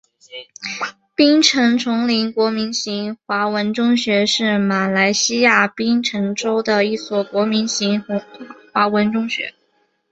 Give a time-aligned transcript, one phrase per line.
[1.13, 8.03] 槟城锺灵国民型华文中学是马来西亚槟城州的一所国民型
[8.73, 9.53] 华文中学。